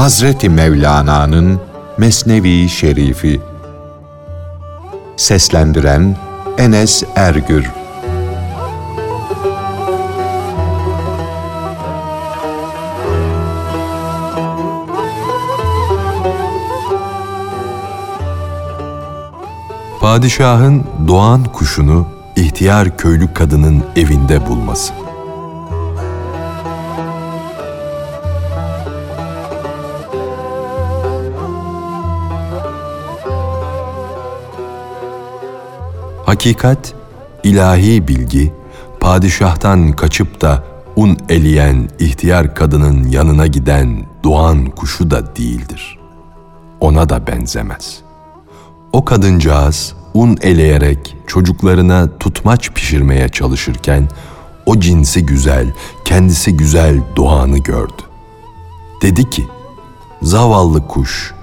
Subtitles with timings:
[0.00, 1.60] Hazreti Mevlana'nın
[1.98, 3.40] Mesnevi Şerifi
[5.16, 6.16] Seslendiren
[6.58, 7.70] Enes Ergür
[20.00, 22.06] Padişahın doğan kuşunu
[22.36, 25.09] ihtiyar köylü kadının evinde bulması.
[36.30, 36.94] Hakikat,
[37.44, 38.52] ilahi bilgi,
[39.00, 40.64] padişahtan kaçıp da
[40.96, 45.98] un eleyen ihtiyar kadının yanına giden doğan kuşu da değildir.
[46.80, 48.00] Ona da benzemez.
[48.92, 54.08] O kadıncağız un eleyerek çocuklarına tutmaç pişirmeye çalışırken
[54.66, 55.66] o cinsi güzel,
[56.04, 58.02] kendisi güzel doğanı gördü.
[59.02, 59.46] Dedi ki,
[60.22, 61.34] zavallı kuş,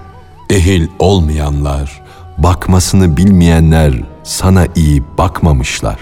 [0.50, 2.02] ehil olmayanlar,
[2.38, 5.98] bakmasını bilmeyenler sana iyi bakmamışlar.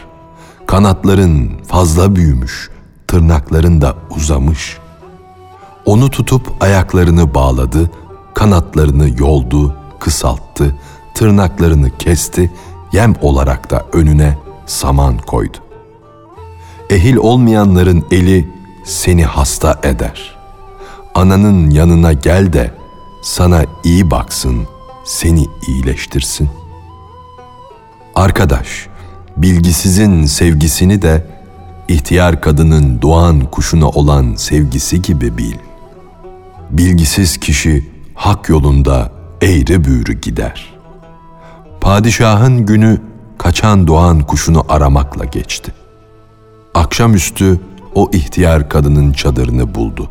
[0.67, 2.71] Kanatların fazla büyümüş,
[3.09, 4.79] tırnakların da uzamış.
[5.85, 7.91] Onu tutup ayaklarını bağladı,
[8.35, 10.77] kanatlarını yoldu, kısalttı,
[11.15, 12.53] tırnaklarını kesti,
[12.93, 15.59] yem olarak da önüne saman koydu.
[16.91, 18.49] Ehil olmayanların eli
[18.85, 20.37] seni hasta eder.
[21.15, 22.75] Ananın yanına gel de
[23.23, 24.67] sana iyi baksın,
[25.05, 26.66] seni iyileştirsin.
[28.17, 28.87] Arkadaş,
[29.37, 31.27] bilgisizin sevgisini de
[31.89, 35.55] ihtiyar kadının doğan kuşuna olan sevgisi gibi bil.
[36.71, 40.77] Bilgisiz kişi hak yolunda eğri büğrü gider.''
[41.81, 43.01] Padişahın günü
[43.39, 45.75] kaçan doğan kuşunu aramakla geçti.
[46.75, 47.61] Akşamüstü
[47.95, 50.11] o ihtiyar kadının çadırını buldu.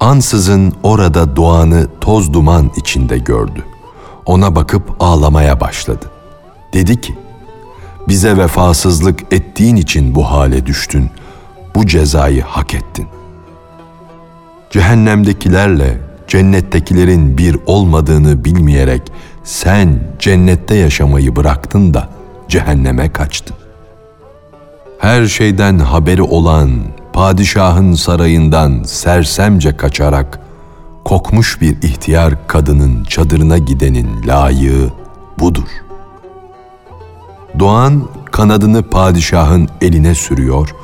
[0.00, 3.64] Ansızın orada doğanı toz duman içinde gördü.
[4.26, 6.10] Ona bakıp ağlamaya başladı.
[6.72, 7.14] Dedi ki,
[8.08, 11.10] bize vefasızlık ettiğin için bu hale düştün,
[11.74, 13.06] bu cezayı hak ettin.
[14.70, 19.02] Cehennemdekilerle cennettekilerin bir olmadığını bilmeyerek
[19.44, 22.08] sen cennette yaşamayı bıraktın da
[22.48, 23.56] cehenneme kaçtın.
[24.98, 26.70] Her şeyden haberi olan
[27.12, 30.40] padişahın sarayından sersemce kaçarak
[31.04, 34.92] kokmuş bir ihtiyar kadının çadırına gidenin layığı
[35.38, 35.68] budur.
[37.58, 40.74] Doğan kanadını padişahın eline sürüyor,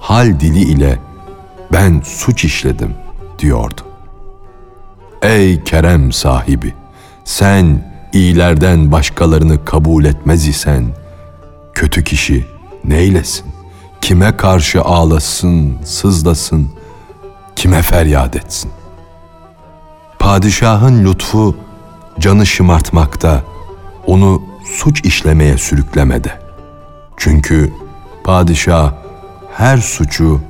[0.00, 0.98] hal dili ile
[1.72, 2.94] ben suç işledim
[3.38, 3.80] diyordu.
[5.22, 6.74] Ey kerem sahibi,
[7.24, 10.84] sen iyilerden başkalarını kabul etmez isen,
[11.74, 12.46] kötü kişi
[12.84, 13.46] neylesin?
[14.00, 16.68] Kime karşı ağlasın, sızlasın,
[17.56, 18.70] kime feryat etsin?
[20.18, 21.56] Padişahın lütfu
[22.18, 23.42] canı şımartmakta,
[24.06, 24.42] onu
[24.74, 26.32] suç işlemeye sürüklemede.
[27.16, 27.72] Çünkü
[28.24, 28.92] padişah
[29.52, 30.40] her suçu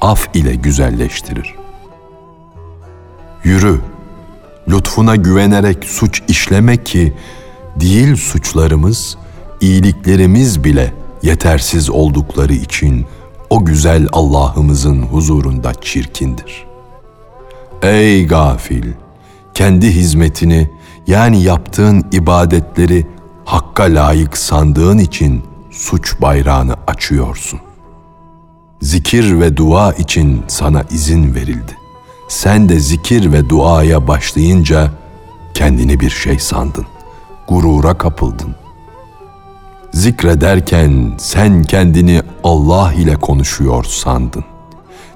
[0.00, 1.54] af ile güzelleştirir.
[3.44, 3.80] Yürü,
[4.68, 7.12] lütfuna güvenerek suç işleme ki
[7.76, 9.16] değil suçlarımız,
[9.60, 13.06] iyiliklerimiz bile yetersiz oldukları için
[13.50, 16.66] o güzel Allah'ımızın huzurunda çirkindir.
[17.82, 18.84] Ey gafil!
[19.54, 20.70] Kendi hizmetini
[21.06, 23.06] yani yaptığın ibadetleri
[23.44, 27.60] hakka layık sandığın için suç bayrağını açıyorsun.
[28.80, 31.82] Zikir ve dua için sana izin verildi
[32.32, 34.90] sen de zikir ve duaya başlayınca
[35.54, 36.86] kendini bir şey sandın.
[37.48, 38.54] Gurura kapıldın.
[39.92, 44.44] Zikrederken sen kendini Allah ile konuşuyor sandın.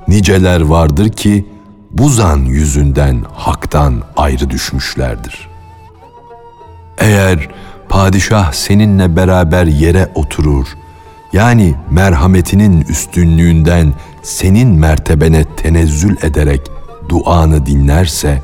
[0.09, 1.47] Niceler vardır ki
[1.91, 5.49] bu zan yüzünden haktan ayrı düşmüşlerdir.
[6.99, 7.49] Eğer
[7.89, 10.67] padişah seninle beraber yere oturur,
[11.33, 16.61] yani merhametinin üstünlüğünden senin mertebene tenezzül ederek
[17.09, 18.43] duanı dinlerse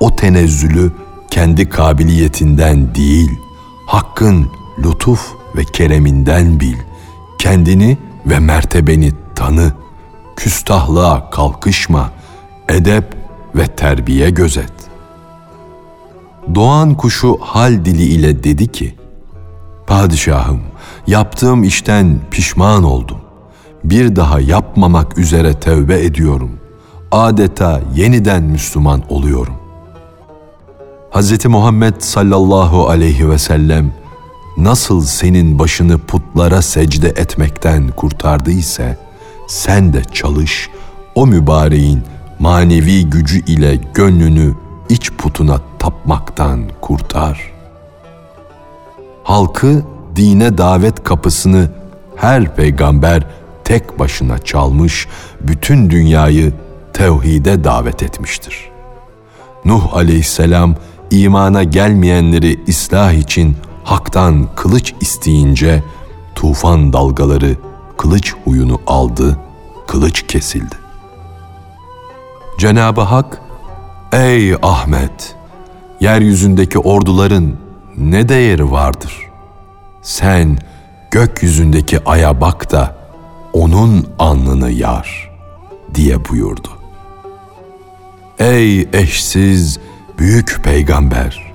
[0.00, 0.92] o tenezzülü
[1.30, 3.38] kendi kabiliyetinden değil,
[3.86, 5.20] Hakk'ın lütuf
[5.56, 6.76] ve kereminden bil.
[7.38, 9.72] Kendini ve mertebeni tanı.
[10.36, 12.10] Küstahlığa kalkışma.
[12.68, 13.14] Edep
[13.54, 14.72] ve terbiye gözet.
[16.54, 18.94] Doğan kuşu hal dili ile dedi ki,
[19.86, 20.60] Padişahım,
[21.06, 23.18] yaptığım işten pişman oldum.
[23.84, 26.50] Bir daha yapmamak üzere tevbe ediyorum
[27.12, 29.54] adeta yeniden Müslüman oluyorum.
[31.10, 31.46] Hz.
[31.46, 33.92] Muhammed sallallahu aleyhi ve sellem
[34.56, 38.98] nasıl senin başını putlara secde etmekten kurtardı ise
[39.48, 40.70] sen de çalış
[41.14, 42.02] o mübareğin
[42.38, 44.54] manevi gücü ile gönlünü
[44.88, 47.52] iç putuna tapmaktan kurtar.
[49.24, 49.82] Halkı
[50.16, 51.70] dine davet kapısını
[52.16, 53.26] her peygamber
[53.64, 55.08] tek başına çalmış,
[55.40, 56.52] bütün dünyayı
[56.92, 58.70] tevhide davet etmiştir.
[59.64, 60.74] Nuh aleyhisselam
[61.10, 65.82] imana gelmeyenleri ıslah için haktan kılıç isteyince
[66.34, 67.56] tufan dalgaları
[67.96, 69.38] kılıç huyunu aldı,
[69.86, 70.76] kılıç kesildi.
[72.58, 73.40] Cenab-ı Hak,
[74.12, 75.41] ey Ahmet,
[76.02, 77.56] yeryüzündeki orduların
[77.98, 79.12] ne değeri vardır?
[80.02, 80.58] Sen
[81.10, 82.96] gökyüzündeki aya bak da
[83.52, 85.30] onun alnını yar
[85.94, 86.68] diye buyurdu.
[88.38, 89.78] Ey eşsiz
[90.18, 91.52] büyük peygamber!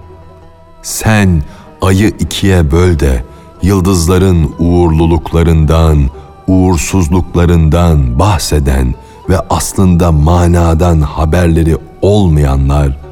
[0.81, 1.43] Sen
[1.81, 3.23] ayı ikiye böl de
[3.61, 6.09] yıldızların uğurluluklarından,
[6.47, 8.95] uğursuzluklarından bahseden
[9.29, 13.06] ve aslında manadan haberleri olmayanlar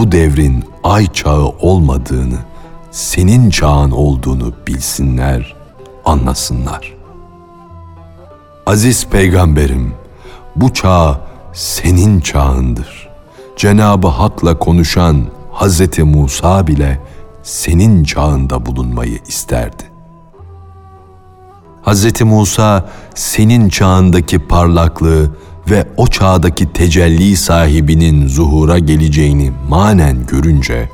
[0.00, 2.38] bu devrin ay çağı olmadığını,
[2.90, 5.56] senin çağın olduğunu bilsinler,
[6.04, 6.94] anlasınlar.
[8.66, 9.94] Aziz peygamberim,
[10.56, 11.20] bu çağ
[11.52, 13.08] senin çağındır.
[13.56, 15.98] Cenabı Hak'la konuşan Hz.
[15.98, 17.00] Musa bile
[17.42, 19.84] senin çağında bulunmayı isterdi.
[21.82, 22.20] Hz.
[22.22, 25.30] Musa senin çağındaki parlaklığı
[25.70, 30.90] ve o çağdaki tecelli sahibinin zuhura geleceğini manen görünce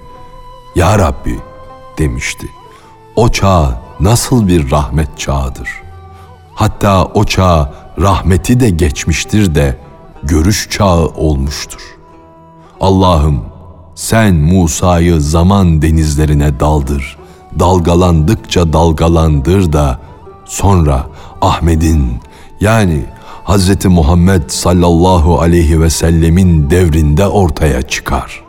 [0.74, 1.38] Ya Rabbi
[1.98, 2.46] demişti.
[3.16, 5.68] O çağ nasıl bir rahmet çağıdır.
[6.54, 9.78] Hatta o çağ rahmeti de geçmiştir de
[10.22, 11.80] görüş çağı olmuştur.
[12.80, 13.44] Allah'ım
[13.94, 17.16] sen Musa'yı zaman denizlerine daldır.
[17.58, 19.98] Dalgalandıkça dalgalandır da
[20.44, 21.06] sonra
[21.40, 22.20] Ahmet'in
[22.60, 23.06] yani
[23.46, 23.84] Hz.
[23.84, 28.42] Muhammed sallallahu aleyhi ve sellemin devrinde ortaya çıkar.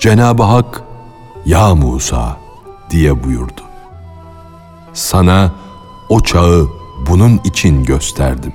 [0.00, 0.82] Cenab-ı Hak,
[1.46, 2.36] Ya Musa
[2.90, 3.60] diye buyurdu.
[4.92, 5.52] Sana
[6.08, 6.68] o çağı
[7.08, 8.52] bunun için gösterdim.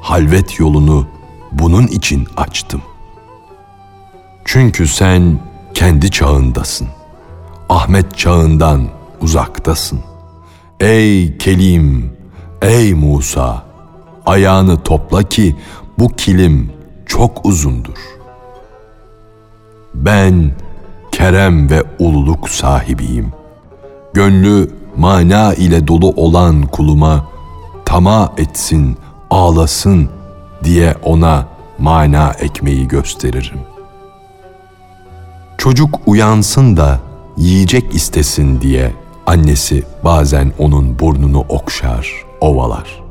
[0.00, 1.06] Halvet yolunu
[1.52, 2.82] bunun için açtım.
[4.44, 5.40] Çünkü sen
[5.74, 6.88] kendi çağındasın.
[7.68, 8.88] Ahmet çağından
[9.20, 10.00] uzaktasın.
[10.80, 12.16] Ey Kelim,
[12.62, 13.71] ey Musa,
[14.26, 15.56] ayağını topla ki
[15.98, 16.72] bu kilim
[17.06, 17.98] çok uzundur.
[19.94, 20.52] Ben
[21.12, 23.32] kerem ve ululuk sahibiyim.
[24.14, 27.26] Gönlü mana ile dolu olan kuluma
[27.84, 28.96] tama etsin,
[29.30, 30.08] ağlasın
[30.64, 31.46] diye ona
[31.78, 33.60] mana ekmeği gösteririm.
[35.58, 37.00] Çocuk uyansın da
[37.36, 38.92] yiyecek istesin diye
[39.26, 43.01] annesi bazen onun burnunu okşar, ovalar.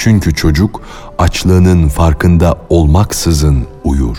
[0.00, 0.82] Çünkü çocuk
[1.18, 4.16] açlığının farkında olmaksızın uyur.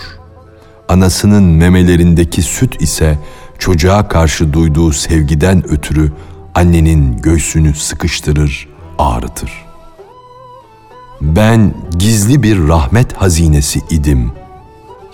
[0.88, 3.18] Anasının memelerindeki süt ise
[3.58, 6.12] çocuğa karşı duyduğu sevgiden ötürü
[6.54, 8.68] annenin göğsünü sıkıştırır,
[8.98, 9.52] ağrıtır.
[11.20, 14.32] Ben gizli bir rahmet hazinesi idim.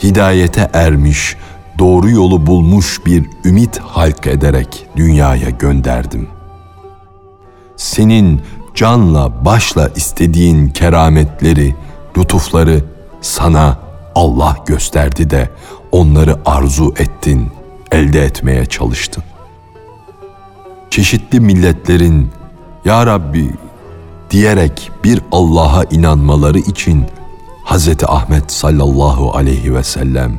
[0.03, 1.37] Hidayete ermiş,
[1.79, 6.29] doğru yolu bulmuş bir ümit halk ederek dünyaya gönderdim.
[7.77, 8.41] Senin
[8.79, 11.75] canla başla istediğin kerametleri,
[12.19, 12.85] lütufları
[13.21, 13.79] sana
[14.15, 15.51] Allah gösterdi de
[15.93, 17.49] onları arzu ettin,
[17.93, 19.25] elde etmeye çalıştın.
[20.91, 22.31] Çeşitli milletlerin
[22.85, 23.51] Ya Rabbi
[24.31, 27.07] diyerek bir Allah'a inanmaları için
[27.65, 27.89] Hz.
[28.07, 30.39] Ahmet sallallahu aleyhi ve sellem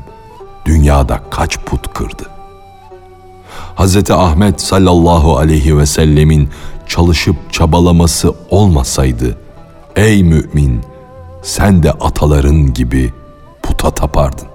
[0.65, 2.23] dünyada kaç put kırdı?
[3.75, 4.11] Hz.
[4.11, 6.49] Ahmet sallallahu aleyhi ve sellemin
[6.89, 9.37] çalışıp çabalaması olmasaydı,
[9.95, 10.81] ey mümin
[11.41, 13.13] sen de ataların gibi
[13.63, 14.47] puta tapardın.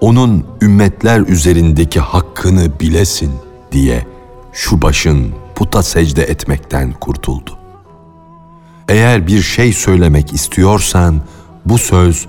[0.00, 3.32] Onun ümmetler üzerindeki hakkını bilesin
[3.72, 4.06] diye
[4.52, 7.58] şu başın puta secde etmekten kurtuldu.
[8.88, 11.20] Eğer bir şey söylemek istiyorsan
[11.64, 12.26] bu söz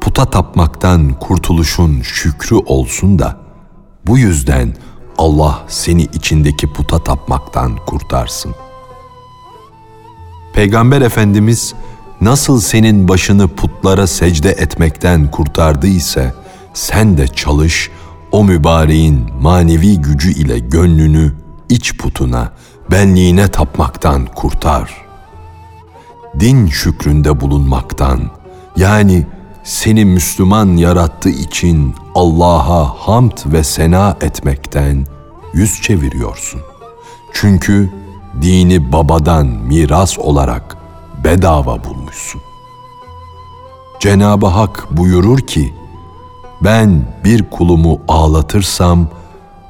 [0.00, 3.36] puta tapmaktan kurtuluşun şükrü olsun da
[4.06, 4.74] bu yüzden
[5.18, 8.54] Allah seni içindeki puta tapmaktan kurtarsın.
[10.52, 11.74] Peygamber Efendimiz
[12.20, 16.34] nasıl senin başını putlara secde etmekten kurtardı ise
[16.74, 17.90] sen de çalış
[18.32, 21.32] o mübareğin manevi gücü ile gönlünü
[21.68, 22.52] iç putuna,
[22.90, 25.04] benliğine tapmaktan kurtar.
[26.40, 28.20] Din şükründe bulunmaktan
[28.76, 29.26] yani
[29.64, 35.06] seni Müslüman yarattığı için Allah'a hamd ve sena etmekten
[35.52, 36.60] yüz çeviriyorsun.
[37.32, 37.92] Çünkü
[38.42, 40.76] dini babadan miras olarak
[41.24, 42.40] bedava bulmuşsun.
[44.00, 45.74] Cenab-ı Hak buyurur ki,
[46.60, 49.06] Ben bir kulumu ağlatırsam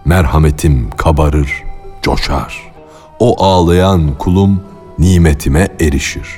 [0.05, 1.63] merhametim kabarır,
[2.03, 2.73] coşar.
[3.19, 4.63] O ağlayan kulum
[4.99, 6.29] nimetime erişir.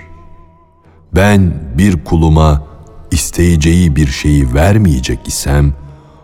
[1.14, 2.62] Ben bir kuluma
[3.14, 5.74] isteyeceği bir şeyi vermeyecek isem,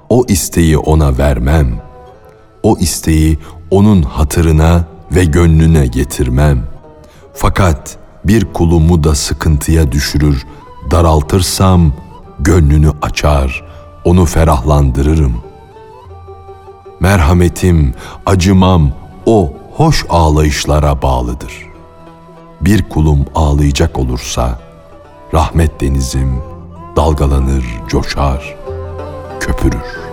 [0.09, 1.83] o isteği ona vermem.
[2.63, 3.39] O isteği
[3.71, 6.67] onun hatırına ve gönlüne getirmem.
[7.35, 10.47] Fakat bir kulumu da sıkıntıya düşürür,
[10.91, 11.93] daraltırsam
[12.39, 13.65] gönlünü açar,
[14.05, 15.43] onu ferahlandırırım.
[17.01, 17.95] Merhametim,
[18.27, 18.93] acımam
[19.27, 21.53] o hoş ağlayışlara bağlıdır.
[22.61, 24.59] Bir kulum ağlayacak olursa
[25.35, 26.50] rahmet denizim
[27.01, 28.57] dalgalanır, coşar,
[29.41, 30.10] köpürür.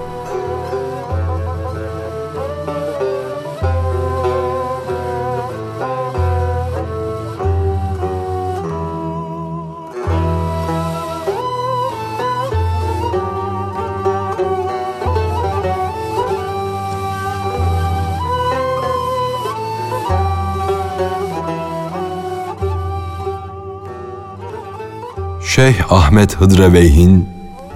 [25.57, 27.29] Şeyh Ahmet Hıdreveyh'in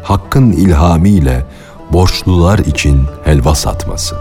[0.04, 1.46] Hakk'ın ilhamiyle
[1.92, 4.16] borçlular için helva satması.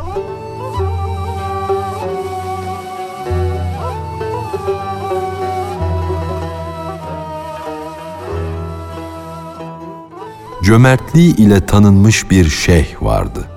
[10.62, 13.48] Cömertliği ile tanınmış bir şeyh vardı.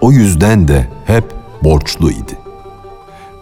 [0.00, 1.24] O yüzden de hep
[1.62, 2.47] borçlu idi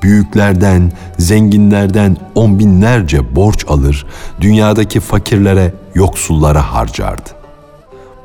[0.02, 4.06] büyüklerden, zenginlerden on binlerce borç alır,
[4.40, 7.30] dünyadaki fakirlere, yoksullara harcardı.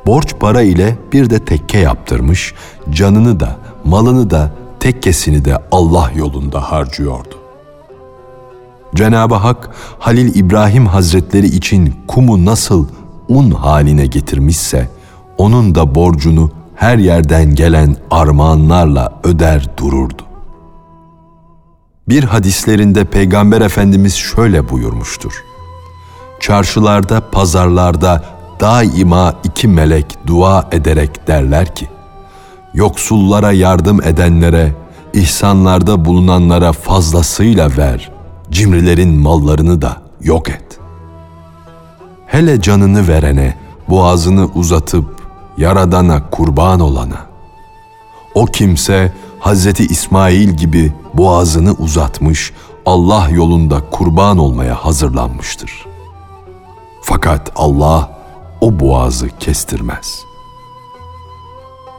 [0.05, 2.53] Borç para ile bir de tekke yaptırmış,
[2.89, 7.35] canını da, malını da, tekkesini de Allah yolunda harcıyordu.
[8.95, 12.87] Cenab-ı Hak Halil İbrahim Hazretleri için kumu nasıl
[13.27, 14.89] un haline getirmişse,
[15.37, 20.30] onun da borcunu her yerden gelen armağanlarla öder dururdu.
[22.09, 25.43] Bir hadislerinde Peygamber Efendimiz şöyle buyurmuştur.
[26.39, 28.23] Çarşılarda, pazarlarda
[28.59, 31.87] daima iki melek dua ederek derler ki,
[32.73, 34.71] Yoksullara yardım edenlere,
[35.13, 38.11] ihsanlarda bulunanlara fazlasıyla ver,
[38.51, 40.79] cimrilerin mallarını da yok et.
[42.25, 43.57] Hele canını verene,
[43.89, 45.05] boğazını uzatıp
[45.57, 47.25] Yaradan'a kurban olana.
[48.35, 52.53] O kimse Hazreti İsmail gibi boğazını uzatmış,
[52.85, 55.85] Allah yolunda kurban olmaya hazırlanmıştır.
[57.01, 58.19] Fakat Allah
[58.61, 60.23] o boğazı kestirmez.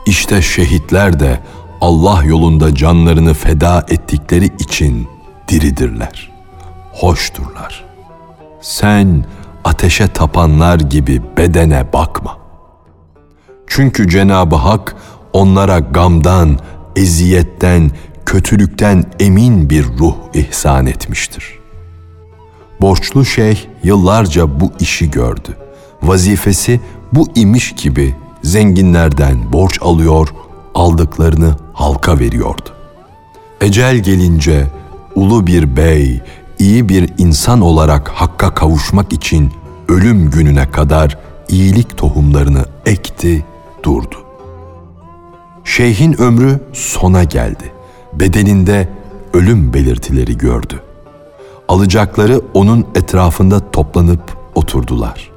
[0.06, 1.40] İşte şehitler de
[1.80, 5.08] Allah yolunda canlarını feda ettikleri için
[5.48, 6.30] diridirler,
[6.92, 7.84] hoşturlar.
[8.60, 9.24] Sen
[9.64, 12.38] ateşe tapanlar gibi bedene bakma.
[13.66, 14.96] Çünkü Cenab-ı Hak
[15.32, 16.58] onlara gamdan,
[16.96, 17.90] eziyetten,
[18.26, 21.58] kötülükten emin bir ruh ihsan etmiştir.
[22.80, 25.56] Borçlu şeyh yıllarca bu işi gördü.
[26.02, 26.80] Vazifesi
[27.12, 30.28] bu imiş gibi zenginlerden borç alıyor,
[30.74, 32.70] aldıklarını halka veriyordu.
[33.60, 34.66] Ecel gelince
[35.14, 36.20] ulu bir bey,
[36.58, 39.52] iyi bir insan olarak hakka kavuşmak için
[39.88, 41.18] ölüm gününe kadar
[41.48, 43.44] iyilik tohumlarını ekti,
[43.82, 44.16] durdu.
[45.64, 47.72] Şeyhin ömrü sona geldi.
[48.12, 48.88] Bedeninde
[49.32, 50.82] ölüm belirtileri gördü.
[51.68, 55.30] Alacakları onun etrafında toplanıp oturdular.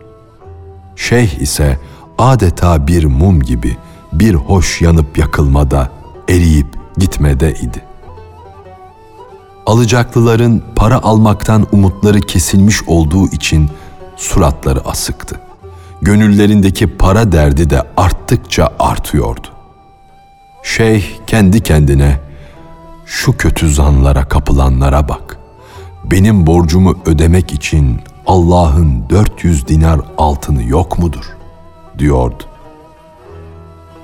[0.96, 1.80] Şeyh ise
[2.18, 3.78] adeta bir mum gibi
[4.14, 5.90] bir hoş yanıp yakılmada,
[6.30, 6.68] eriyip
[6.98, 7.82] gitmede idi.
[9.66, 13.70] Alacaklıların para almaktan umutları kesilmiş olduğu için
[14.16, 15.40] suratları asıktı.
[16.02, 19.55] Gönüllerindeki para derdi de arttıkça artıyordu.
[20.66, 22.20] Şeyh kendi kendine
[23.06, 25.38] şu kötü zanlara kapılanlara bak.
[26.04, 31.26] Benim borcumu ödemek için Allah'ın 400 dinar altını yok mudur?
[32.00, 32.44] diyordu.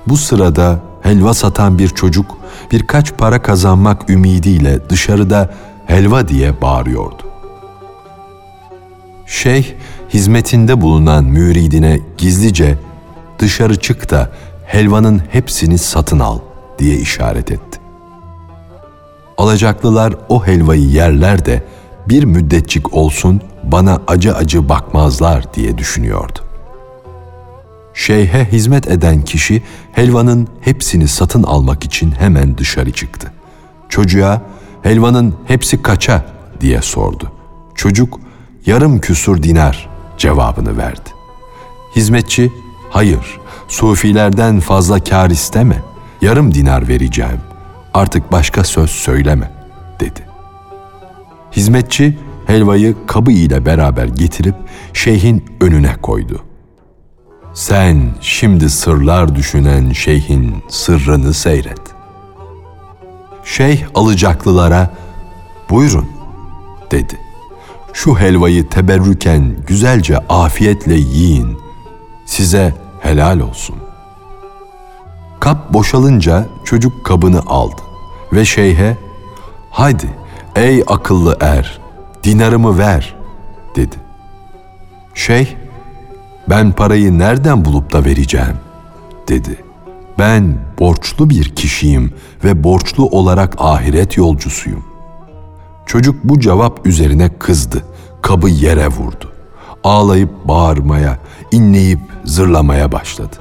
[0.06, 2.38] Bu sırada helva satan bir çocuk
[2.72, 5.54] birkaç para kazanmak ümidiyle dışarıda
[5.86, 7.22] helva diye bağırıyordu.
[9.26, 9.66] Şeyh
[10.14, 12.78] hizmetinde bulunan müridine gizlice
[13.38, 14.30] dışarı çık da
[14.66, 16.38] helvanın hepsini satın al
[16.82, 17.80] diye işaret etti.
[19.38, 21.62] Alacaklılar o helvayı yerler de
[22.08, 26.38] bir müddetçik olsun bana acı acı bakmazlar diye düşünüyordu.
[27.94, 29.62] Şeyhe hizmet eden kişi
[29.92, 33.32] helvanın hepsini satın almak için hemen dışarı çıktı.
[33.88, 34.42] Çocuğa
[34.82, 36.24] helvanın hepsi kaça
[36.60, 37.32] diye sordu.
[37.74, 38.20] Çocuk
[38.66, 41.10] yarım küsur dinar cevabını verdi.
[41.96, 42.52] Hizmetçi
[42.90, 43.40] hayır
[43.72, 45.82] Sufilerden fazla kar isteme.
[46.22, 47.40] Yarım dinar vereceğim.
[47.94, 49.50] Artık başka söz söyleme,
[50.00, 50.20] dedi.
[51.52, 54.54] Hizmetçi helvayı kabı ile beraber getirip
[54.92, 56.42] şeyhin önüne koydu.
[57.54, 61.80] Sen şimdi sırlar düşünen şeyhin sırrını seyret.
[63.44, 64.90] Şeyh alacaklılara
[65.70, 66.08] buyurun
[66.90, 67.18] dedi.
[67.92, 71.58] Şu helvayı teberrüken güzelce afiyetle yiyin.
[72.26, 73.81] Size helal olsun.
[75.42, 77.82] Kap boşalınca çocuk kabını aldı
[78.32, 78.96] ve şeyhe
[79.70, 80.10] haydi
[80.56, 81.80] ey akıllı er
[82.22, 83.14] dinarımı ver
[83.76, 83.96] dedi.
[85.14, 85.46] Şeyh
[86.48, 88.56] ben parayı nereden bulup da vereceğim
[89.28, 89.64] dedi.
[90.18, 92.12] Ben borçlu bir kişiyim
[92.44, 94.84] ve borçlu olarak ahiret yolcusuyum.
[95.86, 97.84] Çocuk bu cevap üzerine kızdı.
[98.22, 99.32] Kabı yere vurdu.
[99.84, 101.18] Ağlayıp bağırmaya,
[101.52, 103.36] inleyip zırlamaya başladı.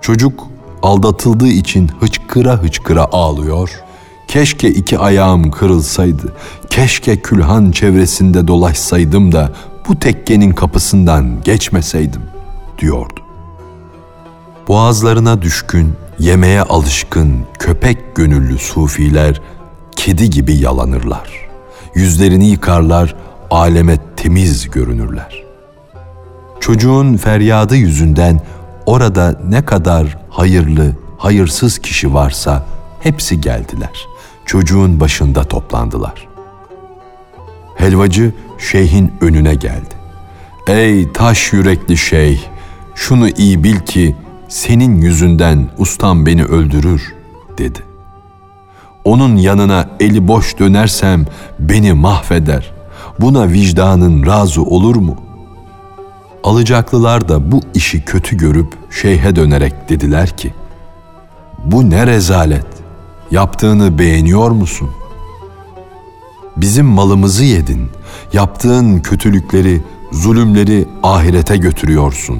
[0.00, 0.51] Çocuk
[0.82, 3.70] aldatıldığı için hıçkıra hıçkıra ağlıyor.
[4.28, 6.32] Keşke iki ayağım kırılsaydı,
[6.70, 9.52] keşke külhan çevresinde dolaşsaydım da
[9.88, 12.22] bu tekkenin kapısından geçmeseydim
[12.78, 13.20] diyordu.
[14.68, 19.40] Boğazlarına düşkün, yemeğe alışkın, köpek gönüllü sufiler
[19.96, 21.48] kedi gibi yalanırlar.
[21.94, 23.14] Yüzlerini yıkarlar,
[23.50, 25.42] aleme temiz görünürler.
[26.60, 28.40] Çocuğun feryadı yüzünden
[28.86, 32.66] orada ne kadar hayırlı, hayırsız kişi varsa
[33.00, 34.06] hepsi geldiler.
[34.46, 36.28] Çocuğun başında toplandılar.
[37.76, 39.94] Helvacı şeyhin önüne geldi.
[40.66, 42.40] Ey taş yürekli şeyh,
[42.94, 44.16] şunu iyi bil ki
[44.48, 47.14] senin yüzünden ustam beni öldürür
[47.58, 47.78] dedi.
[49.04, 51.26] Onun yanına eli boş dönersem
[51.58, 52.72] beni mahveder.
[53.20, 55.16] Buna vicdanın razı olur mu?
[56.44, 60.54] Alacaklılar da bu işi kötü görüp şeyhe dönerek dediler ki,
[61.64, 62.66] bu ne rezalet,
[63.30, 64.90] yaptığını beğeniyor musun?
[66.56, 67.90] Bizim malımızı yedin,
[68.32, 69.80] yaptığın kötülükleri,
[70.12, 72.38] zulümleri ahirete götürüyorsun.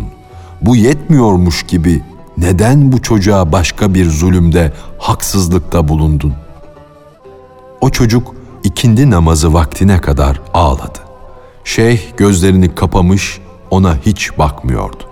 [0.62, 2.02] Bu yetmiyormuş gibi
[2.38, 6.34] neden bu çocuğa başka bir zulümde, haksızlıkta bulundun?
[7.80, 8.34] O çocuk
[8.64, 10.98] ikindi namazı vaktine kadar ağladı.
[11.64, 13.40] Şeyh gözlerini kapamış
[13.72, 15.04] ona hiç bakmıyordu.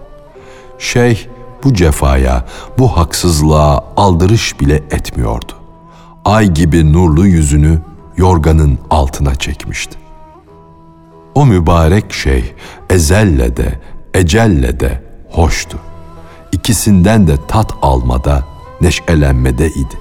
[0.79, 1.27] Şeyh
[1.65, 2.45] bu cefaya,
[2.79, 5.53] bu haksızlığa aldırış bile etmiyordu.
[6.25, 7.79] Ay gibi nurlu yüzünü
[8.17, 9.97] yorganın altına çekmişti.
[11.35, 12.45] O mübarek şeyh
[12.91, 13.81] ezelle de,
[14.15, 15.79] ecelle de hoştu.
[16.53, 18.45] İkisinden de tat almada,
[18.81, 19.99] neşelenmede idi.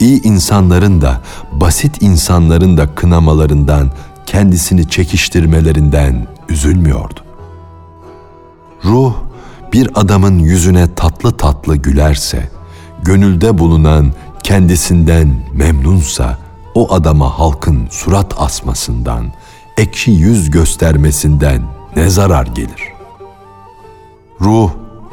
[0.00, 1.20] İyi insanların da,
[1.52, 3.90] basit insanların da kınamalarından,
[4.26, 7.29] kendisini çekiştirmelerinden üzülmüyordu.
[8.84, 9.14] Ruh
[9.72, 12.50] bir adamın yüzüne tatlı tatlı gülerse,
[13.02, 14.12] gönülde bulunan
[14.42, 16.38] kendisinden memnunsa,
[16.74, 19.32] o adama halkın surat asmasından,
[19.76, 21.62] ekşi yüz göstermesinden
[21.96, 22.92] ne zarar gelir?
[24.40, 24.70] Ruh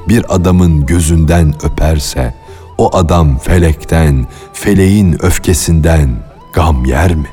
[0.09, 2.35] bir adamın gözünden öperse,
[2.77, 6.09] o adam felekten, feleğin öfkesinden
[6.53, 7.27] gam yer mi?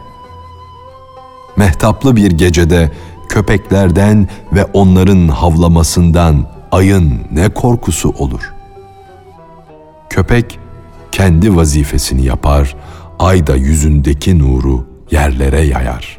[1.56, 2.92] Mehtaplı bir gecede
[3.34, 8.54] köpeklerden ve onların havlamasından ayın ne korkusu olur?
[10.10, 10.58] Köpek
[11.12, 12.76] kendi vazifesini yapar,
[13.18, 16.18] ay da yüzündeki nuru yerlere yayar.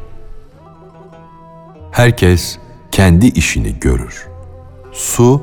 [1.90, 2.58] Herkes
[2.92, 4.28] kendi işini görür.
[4.92, 5.42] Su,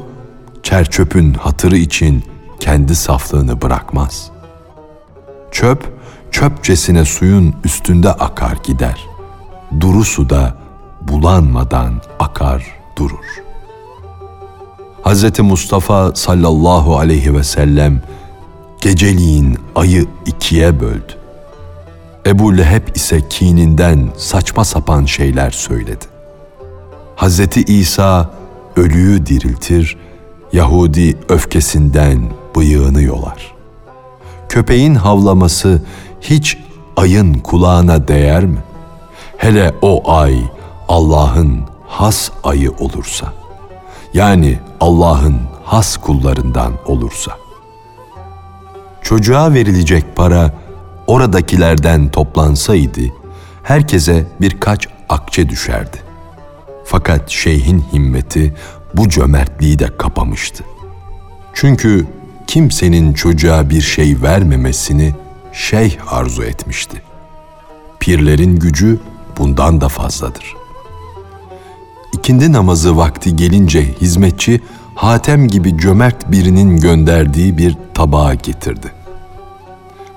[0.63, 2.23] çerçöpün hatırı için
[2.59, 4.31] kendi saflığını bırakmaz.
[5.51, 5.93] Çöp,
[6.31, 8.99] çöpçesine suyun üstünde akar gider.
[9.79, 10.62] Duru suda
[11.07, 12.65] bulanmadan akar
[12.97, 13.43] durur.
[15.03, 15.39] Hz.
[15.39, 18.01] Mustafa sallallahu aleyhi ve sellem
[18.81, 21.13] geceliğin ayı ikiye böldü.
[22.25, 26.05] Ebu Leheb ise kininden saçma sapan şeyler söyledi.
[27.17, 27.57] Hz.
[27.67, 28.29] İsa
[28.75, 29.97] ölüyü diriltir,
[30.53, 33.53] Yahudi öfkesinden bıyığını yolar.
[34.49, 35.81] Köpeğin havlaması
[36.21, 36.57] hiç
[36.97, 38.59] ayın kulağına değer mi?
[39.37, 40.35] Hele o ay
[40.87, 43.33] Allah'ın has ayı olursa.
[44.13, 47.37] Yani Allah'ın has kullarından olursa.
[49.01, 50.51] Çocuğa verilecek para
[51.07, 53.01] oradakilerden toplansaydı
[53.63, 55.97] herkese birkaç akçe düşerdi.
[56.85, 58.55] Fakat şeyhin himmeti
[58.93, 60.63] bu cömertliği de kapamıştı.
[61.53, 62.07] Çünkü
[62.47, 65.15] kimsenin çocuğa bir şey vermemesini
[65.53, 67.01] şeyh arzu etmişti.
[67.99, 68.99] Pirlerin gücü
[69.37, 70.62] bundan da fazladır.
[72.13, 74.61] İkindi namazı vakti gelince hizmetçi
[74.95, 78.91] Hatem gibi cömert birinin gönderdiği bir tabağa getirdi.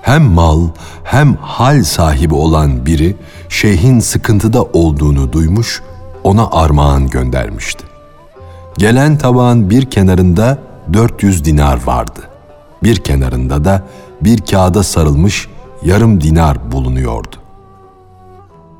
[0.01, 0.67] Hem mal
[1.03, 3.15] hem hal sahibi olan biri
[3.49, 5.81] şeyhin sıkıntıda olduğunu duymuş,
[6.23, 7.83] ona armağan göndermişti.
[8.77, 10.57] Gelen tabağın bir kenarında
[10.93, 12.19] 400 dinar vardı.
[12.83, 13.83] Bir kenarında da
[14.21, 15.47] bir kağıda sarılmış
[15.85, 17.35] yarım dinar bulunuyordu.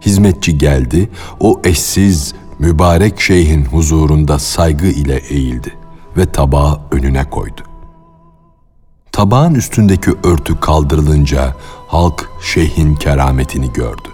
[0.02, 5.74] Hizmetçi geldi, o eşsiz, mübarek şeyhin huzurunda saygı ile eğildi
[6.18, 7.62] ve tabağı önüne koydu.
[9.12, 11.56] Tabağın üstündeki örtü kaldırılınca
[11.88, 14.08] halk şeyhin kerametini gördü.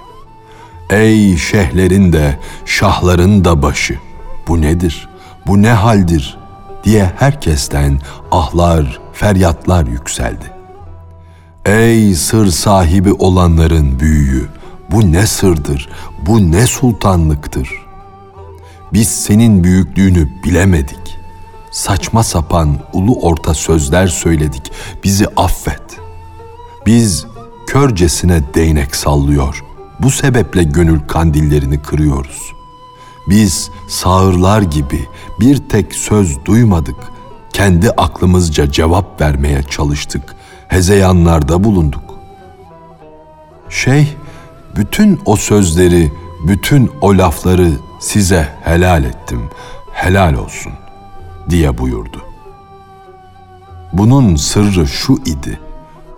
[0.90, 4.00] Ey şehlerin de şahların da başı,
[4.48, 5.10] bu nedir,
[5.48, 6.38] bu ne haldir
[6.84, 8.00] diye herkesten
[8.32, 10.46] ahlar, feryatlar yükseldi.
[11.66, 14.50] Ey sır sahibi olanların büyüğü,
[14.92, 15.90] bu ne sırdır,
[16.26, 17.83] bu ne sultanlıktır.
[18.94, 21.18] Biz senin büyüklüğünü bilemedik.
[21.72, 24.72] Saçma sapan ulu orta sözler söyledik,
[25.04, 25.82] bizi affet.
[26.86, 27.26] Biz
[27.68, 29.64] körcesine değnek sallıyor,
[30.00, 32.54] bu sebeple gönül kandillerini kırıyoruz.
[33.30, 35.06] Biz sağırlar gibi
[35.40, 36.98] bir tek söz duymadık,
[37.54, 40.36] kendi aklımızca cevap vermeye çalıştık,
[40.68, 42.20] hezeyanlarda bulunduk.
[43.70, 44.08] Şeyh
[44.76, 46.12] bütün o sözleri,
[46.48, 47.72] bütün o lafları
[48.04, 49.50] size helal ettim,
[49.92, 50.74] helal olsun
[51.50, 52.22] diye buyurdu.
[53.94, 55.60] Bunun sırrı şu idi.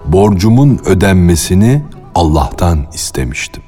[0.05, 1.81] Borcumun ödenmesini
[2.15, 3.63] Allah'tan istemiştim.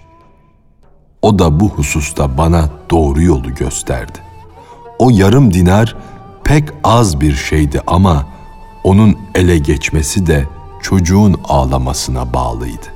[1.22, 4.20] O da bu hususta bana doğru yolu gösterdi.
[5.00, 5.96] O yarım dinar
[6.44, 8.26] pek az bir şeydi ama
[8.84, 10.48] onun ele geçmesi de
[10.82, 12.88] çocuğun ağlamasına bağlıydı.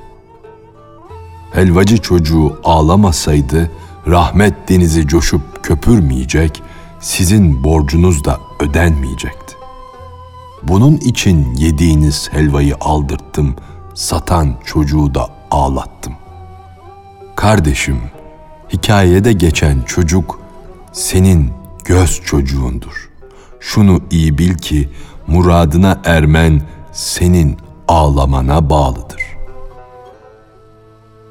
[1.52, 3.70] Helvacı çocuğu ağlamasaydı
[4.06, 6.62] rahmet denizi coşup köpürmeyecek,
[7.00, 9.54] sizin borcunuz da ödenmeyecekti.
[10.62, 13.56] Bunun için yediğiniz helvayı aldırttım,
[13.94, 16.12] satan çocuğu da ağlattım.
[17.36, 18.00] Kardeşim,
[18.72, 20.40] hikayede geçen çocuk
[20.92, 21.52] senin
[21.84, 23.10] göz çocuğundur.
[23.60, 24.88] Şunu iyi bil ki
[25.26, 26.62] muradına ermen
[26.92, 27.56] senin
[27.88, 29.22] ağlamana bağlıdır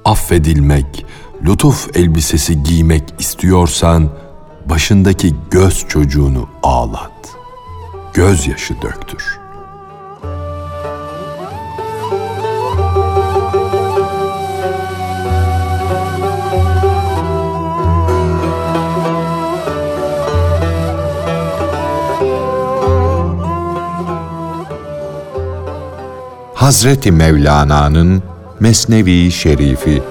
[0.06, 1.06] affedilmek,
[1.46, 4.10] lütuf elbisesi giymek istiyorsan
[4.66, 7.12] başındaki göz çocuğunu ağlat.
[8.14, 9.42] Gözyaşı döktür.
[26.54, 28.24] Hazreti Mevlana'nın
[28.60, 30.11] Mesnevi Şerifi